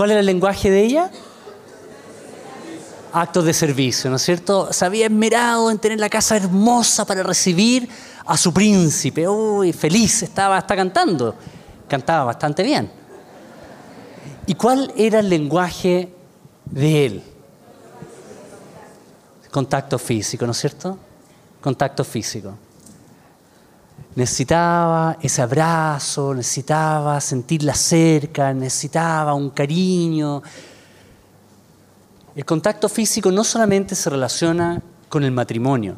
[0.00, 1.10] cuál era el lenguaje de ella?
[3.12, 4.72] Actos de servicio, ¿no es cierto?
[4.72, 7.86] Se había esmerado en tener la casa hermosa para recibir
[8.24, 9.28] a su príncipe.
[9.28, 11.34] Uy, feliz estaba, está cantando.
[11.86, 12.90] Cantaba bastante bien.
[14.46, 16.10] ¿Y cuál era el lenguaje
[16.64, 17.22] de él?
[19.50, 20.96] Contacto físico, ¿no es cierto?
[21.60, 22.54] Contacto físico.
[24.16, 30.42] Necesitaba ese abrazo, necesitaba sentirla cerca, necesitaba un cariño.
[32.34, 35.96] El contacto físico no solamente se relaciona con el matrimonio,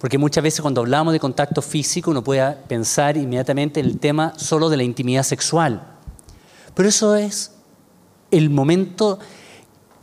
[0.00, 4.32] porque muchas veces cuando hablamos de contacto físico uno puede pensar inmediatamente en el tema
[4.36, 5.82] solo de la intimidad sexual.
[6.74, 7.52] Pero eso es
[8.30, 9.18] el momento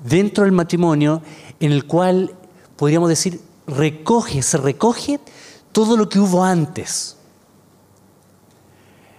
[0.03, 1.21] dentro del matrimonio
[1.59, 2.33] en el cual
[2.75, 5.19] podríamos decir recoge, se recoge
[5.75, 7.17] todo lo que hubo antes.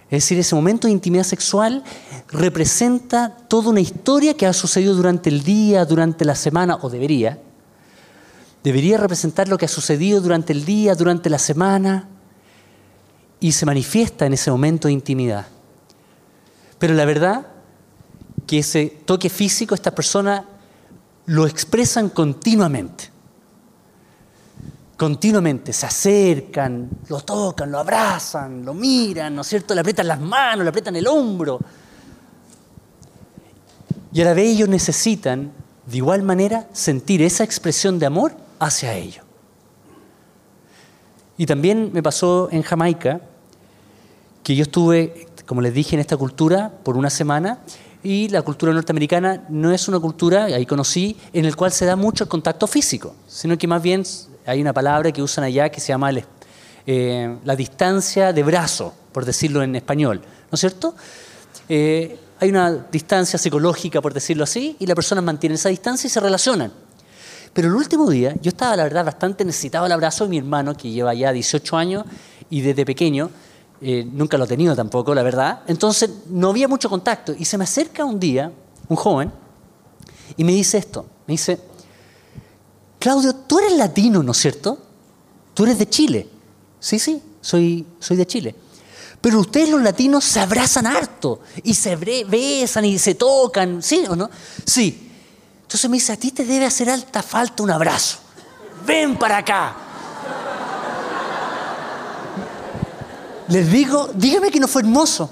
[0.09, 1.83] Es decir, ese momento de intimidad sexual
[2.29, 7.39] representa toda una historia que ha sucedido durante el día, durante la semana, o debería.
[8.63, 12.07] Debería representar lo que ha sucedido durante el día, durante la semana,
[13.39, 15.45] y se manifiesta en ese momento de intimidad.
[16.79, 17.45] Pero la verdad
[18.47, 20.43] que ese toque físico, esta persona
[21.27, 23.15] lo expresan continuamente
[24.97, 29.75] continuamente se acercan, lo tocan, lo abrazan, lo miran, ¿no es cierto?
[29.75, 31.59] Le aprietan las manos, le aprietan el hombro.
[34.11, 35.51] Y a la vez ellos necesitan,
[35.85, 39.23] de igual manera, sentir esa expresión de amor hacia ellos.
[41.37, 43.21] Y también me pasó en Jamaica
[44.41, 47.59] que yo estuve, como les dije, en esta cultura por una semana
[48.01, 51.95] y la cultura norteamericana no es una cultura, ahí conocí, en el cual se da
[51.95, 54.03] mucho el contacto físico, sino que más bien
[54.47, 56.09] hay una palabra que usan allá que se llama
[56.85, 60.95] eh, la distancia de brazo, por decirlo en español, ¿no es cierto?
[61.67, 66.09] Eh, hay una distancia psicológica, por decirlo así, y la persona mantiene esa distancia y
[66.09, 66.71] se relacionan.
[67.51, 70.77] Pero el último día, yo estaba, la verdad, bastante necesitado el abrazo de mi hermano,
[70.77, 72.05] que lleva ya 18 años
[72.49, 73.29] y desde pequeño,
[73.81, 75.61] eh, nunca lo he tenido tampoco, la verdad.
[75.67, 77.33] Entonces no había mucho contacto.
[77.37, 78.51] Y se me acerca un día
[78.87, 79.31] un joven
[80.37, 81.05] y me dice esto.
[81.25, 81.59] Me dice,
[83.07, 84.77] Claudio, tú eres latino, ¿no es cierto?
[85.53, 86.27] Tú eres de Chile.
[86.77, 88.53] Sí, sí, soy, soy de Chile.
[89.21, 94.15] Pero ustedes los latinos se abrazan harto y se besan y se tocan, ¿sí o
[94.17, 94.29] no?
[94.65, 95.09] Sí.
[95.61, 98.17] Entonces me dice, a ti te debe hacer alta falta un abrazo.
[98.85, 99.73] Ven para acá.
[103.47, 105.29] Les digo, dígame que no fue hermoso.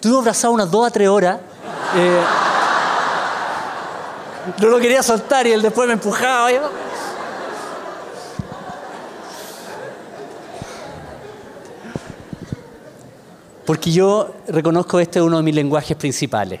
[0.00, 1.38] Tuve abrazado unas dos a tres horas.
[1.94, 2.20] Eh,
[4.60, 6.50] no lo quería soltar y él después me empujaba.
[13.64, 16.60] Porque yo reconozco este es uno de mis lenguajes principales.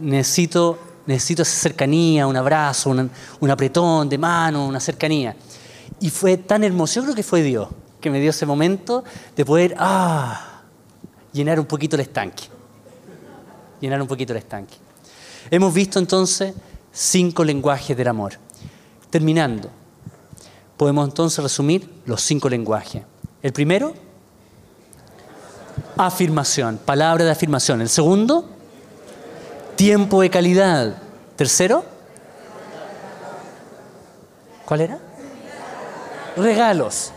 [0.00, 5.36] Necesito, necesito esa cercanía, un abrazo, un, apretón de mano, una cercanía.
[6.00, 7.68] Y fue tan hermoso, yo creo que fue Dios
[8.00, 9.02] que me dio ese momento
[9.36, 10.62] de poder ah,
[11.32, 12.44] llenar un poquito el estanque.
[13.80, 14.76] Llenar un poquito el estanque.
[15.50, 16.54] Hemos visto entonces
[16.98, 18.32] cinco lenguajes del amor.
[19.08, 19.70] Terminando,
[20.76, 23.04] podemos entonces resumir los cinco lenguajes.
[23.40, 23.94] El primero,
[25.96, 27.80] afirmación, palabra de afirmación.
[27.80, 28.50] El segundo,
[29.76, 31.00] tiempo de calidad.
[31.36, 31.84] Tercero,
[34.66, 34.98] ¿cuál era?
[36.36, 37.12] Regalos.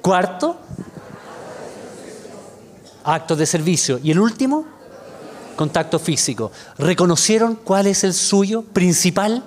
[0.00, 0.56] Cuarto,
[3.02, 3.98] actos de servicio.
[4.00, 4.64] Y el último,
[5.56, 6.52] contacto físico.
[6.78, 9.42] ¿Reconocieron cuál es el suyo principal?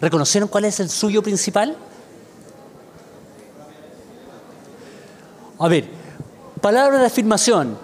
[0.00, 1.76] ¿Reconocieron cuál es el suyo principal?
[5.58, 5.88] A ver,
[6.60, 7.78] palabra de afirmación.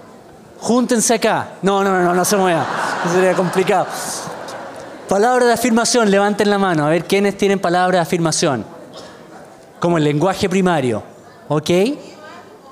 [0.60, 1.50] Júntense acá.
[1.62, 2.66] No, no, no, no se muevan.
[3.12, 3.86] Sería complicado.
[5.08, 6.86] Palabra de afirmación, levanten la mano.
[6.86, 8.64] A ver, ¿quiénes tienen palabra de afirmación?
[9.80, 11.02] Como el lenguaje primario.
[11.48, 11.70] ¿Ok?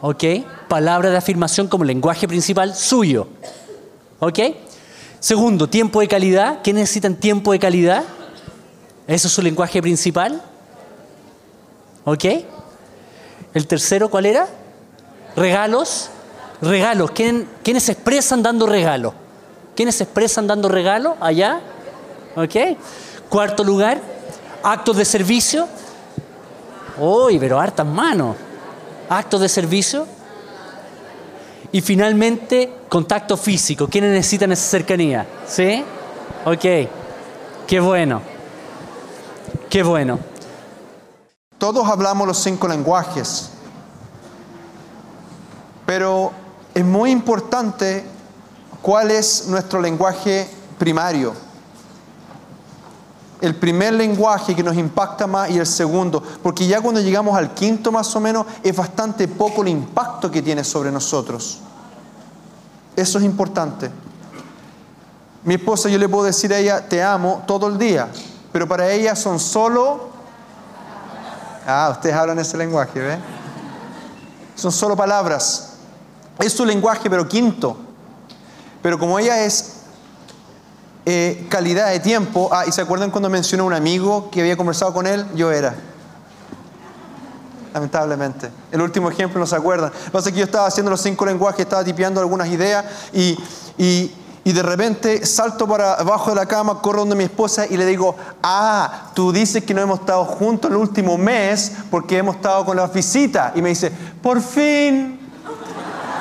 [0.03, 0.25] ¿Ok?
[0.69, 3.28] Palabra de afirmación como lenguaje principal suyo.
[4.19, 4.38] ¿Ok?
[5.21, 6.62] Segundo, tiempo de calidad.
[6.62, 8.05] ¿Qué necesitan tiempo de calidad?
[9.06, 10.43] ¿Eso es su lenguaje principal?
[12.05, 12.25] ¿Ok?
[13.55, 14.46] El tercero, ¿cuál era?
[15.37, 16.11] Regalos.
[16.61, 17.11] Regalos.
[17.11, 19.14] ¿Quiénes se expresan dando regalos?
[19.75, 21.14] ¿Quiénes se expresan dando regalos?
[21.20, 21.61] Allá.
[22.37, 22.55] ¿Ok?
[23.29, 24.00] Cuarto lugar,
[24.62, 25.69] actos de servicio.
[26.99, 28.37] Uy, pero hartas manos.
[29.08, 30.06] Actos de servicio.
[31.76, 33.87] Y finalmente, contacto físico.
[33.87, 35.26] ¿Quiénes necesitan esa cercanía?
[35.46, 35.84] ¿Sí?
[36.46, 36.88] Ok.
[37.67, 38.23] Qué bueno.
[39.69, 40.19] Qué bueno.
[41.58, 43.50] Todos hablamos los cinco lenguajes,
[45.84, 46.32] pero
[46.73, 48.06] es muy importante
[48.81, 51.34] ¿cuál es nuestro lenguaje primario?
[53.41, 57.53] El primer lenguaje que nos impacta más y el segundo, porque ya cuando llegamos al
[57.53, 61.59] quinto más o menos es bastante poco el impacto que tiene sobre nosotros.
[62.97, 63.91] Eso es importante.
[65.44, 68.09] Mi esposa yo le puedo decir a ella, te amo todo el día,
[68.53, 70.09] pero para ella son solo...
[71.67, 73.19] Ah, ustedes hablan ese lenguaje, ¿ve?
[74.55, 75.75] Son solo palabras.
[76.38, 77.77] Es su lenguaje, pero quinto.
[78.83, 79.75] Pero como ella es
[81.08, 84.93] eh, calidad de tiempo, ah, y se acuerdan cuando mencionó un amigo que había conversado
[84.93, 85.73] con él, yo era.
[87.73, 88.50] Lamentablemente.
[88.73, 89.93] El último ejemplo no se acuerdan.
[89.93, 92.85] Lo que pasa es que yo estaba haciendo los cinco lenguajes, estaba tipeando algunas ideas
[93.12, 93.38] y,
[93.79, 94.12] y,
[94.43, 97.87] y de repente salto para abajo de la cama, corro donde mi esposa y le
[97.87, 102.64] digo, ah, tú dices que no hemos estado juntos el último mes porque hemos estado
[102.64, 103.52] con las visitas.
[103.55, 105.20] Y me dice, por fin.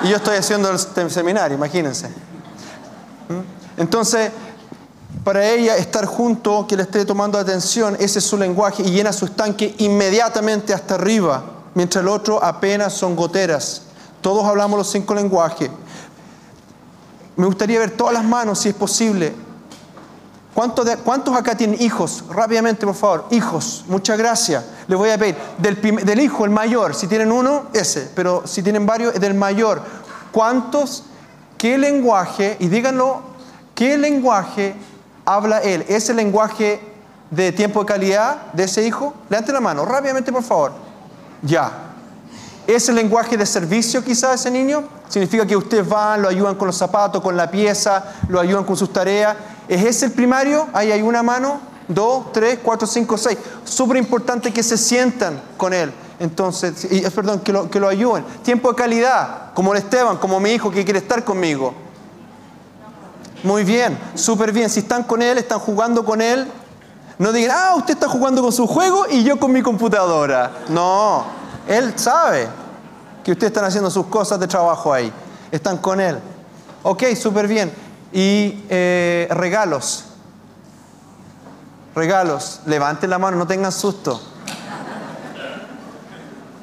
[0.04, 2.10] Y yo estoy haciendo el seminario, imagínense.
[3.30, 3.56] ¿Mm?
[3.82, 4.32] Entonces,
[5.26, 9.12] para ella estar junto, que le esté tomando atención, ese es su lenguaje y llena
[9.12, 11.44] su estanque inmediatamente hasta arriba,
[11.74, 13.82] mientras el otro apenas son goteras.
[14.22, 15.72] Todos hablamos los cinco lenguajes.
[17.38, 19.34] Me gustaría ver todas las manos, si es posible.
[20.54, 22.24] ¿Cuántos, acá tienen hijos?
[22.30, 23.26] Rápidamente, por favor.
[23.32, 24.64] Hijos, muchas gracias.
[24.88, 28.86] Les voy a pedir, del, hijo, el mayor, si tienen uno, ese, pero si tienen
[28.86, 29.82] varios, del mayor.
[30.32, 31.04] ¿Cuántos,
[31.58, 33.22] qué lenguaje, y díganlo,
[33.74, 34.76] qué lenguaje
[35.26, 35.86] habla él?
[35.88, 36.80] ¿Es el lenguaje
[37.32, 39.14] de tiempo de calidad de ese hijo?
[39.30, 40.72] Levanten la mano, rápidamente, por favor.
[41.42, 41.72] Ya.
[42.68, 44.84] ¿Es el lenguaje de servicio quizá ese niño?
[45.08, 48.76] Significa que ustedes van, lo ayudan con los zapatos, con la pieza, lo ayudan con
[48.76, 49.36] sus tareas.
[49.68, 50.68] ¿Es ese el primario?
[50.74, 53.38] Ahí hay una mano, dos, tres, cuatro, cinco, seis.
[53.64, 55.92] Súper importante que se sientan con él.
[56.20, 58.26] Entonces, eh, perdón, que lo, que lo ayuden.
[58.44, 61.85] Tiempo de calidad, como el Esteban, como mi hijo que quiere estar conmigo.
[63.46, 64.72] Muy bien, súper bien.
[64.72, 66.48] Si están con él, están jugando con él,
[67.20, 70.52] no digan, ah, usted está jugando con su juego y yo con mi computadora.
[70.68, 71.26] No,
[71.68, 72.48] él sabe
[73.24, 75.14] que ustedes están haciendo sus cosas de trabajo ahí.
[75.52, 76.18] Están con él.
[76.82, 77.72] Ok, súper bien.
[78.12, 80.06] Y eh, regalos.
[81.94, 82.62] Regalos.
[82.66, 84.20] Levanten la mano, no tengan susto.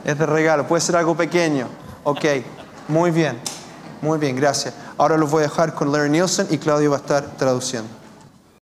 [0.04, 1.68] Es de regalo, puede ser algo pequeño.
[2.02, 2.24] Ok,
[2.88, 3.38] muy bien.
[4.00, 4.74] Muy bien, gracias.
[5.02, 8.01] Ahora los voy a dejar con Larry Nielsen y Claudio va a estar traduciendo.